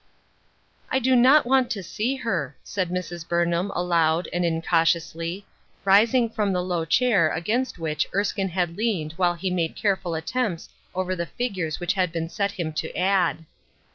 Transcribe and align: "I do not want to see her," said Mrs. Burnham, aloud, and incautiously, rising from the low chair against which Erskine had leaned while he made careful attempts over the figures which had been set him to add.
"I 0.89 0.97
do 0.97 1.15
not 1.15 1.45
want 1.45 1.69
to 1.69 1.83
see 1.83 2.15
her," 2.15 2.57
said 2.63 2.89
Mrs. 2.89 3.27
Burnham, 3.29 3.71
aloud, 3.75 4.27
and 4.33 4.43
incautiously, 4.43 5.45
rising 5.85 6.27
from 6.27 6.53
the 6.53 6.63
low 6.63 6.85
chair 6.85 7.29
against 7.31 7.77
which 7.77 8.07
Erskine 8.11 8.49
had 8.49 8.77
leaned 8.77 9.11
while 9.13 9.35
he 9.35 9.51
made 9.51 9.75
careful 9.75 10.15
attempts 10.15 10.69
over 10.95 11.15
the 11.15 11.27
figures 11.27 11.79
which 11.79 11.93
had 11.93 12.11
been 12.11 12.29
set 12.29 12.53
him 12.53 12.73
to 12.81 12.91
add. 12.97 13.45